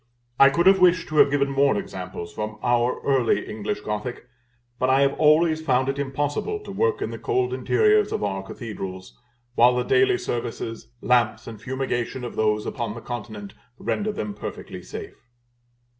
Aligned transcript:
I 0.39 0.49
could 0.49 0.65
have 0.65 0.79
wished 0.81 1.07
to 1.09 1.17
have 1.17 1.29
given 1.29 1.51
more 1.51 1.77
examples 1.77 2.33
from 2.33 2.57
our 2.63 2.99
early 3.05 3.45
English 3.47 3.81
Gothic; 3.81 4.25
but 4.79 4.89
I 4.89 5.01
have 5.01 5.13
always 5.13 5.61
found 5.61 5.89
it 5.89 5.99
impossible 5.99 6.59
to 6.61 6.71
work 6.71 7.03
in 7.03 7.11
the 7.11 7.19
cold 7.19 7.53
interiors 7.53 8.11
of 8.11 8.23
our 8.23 8.41
cathedrals, 8.41 9.15
while 9.53 9.75
the 9.75 9.83
daily 9.83 10.17
services, 10.17 10.87
lamps, 11.01 11.45
and 11.45 11.61
fumigation 11.61 12.23
of 12.23 12.35
those 12.35 12.65
upon 12.65 12.95
the 12.95 12.99
Continent, 13.01 13.53
render 13.77 14.11
them 14.11 14.33
perfectly 14.33 14.81
safe. 14.81 15.27